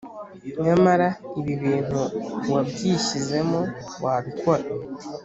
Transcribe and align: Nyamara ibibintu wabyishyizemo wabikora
Nyamara 0.65 1.07
ibibintu 1.39 2.01
wabyishyizemo 2.51 3.59
wabikora 4.03 4.65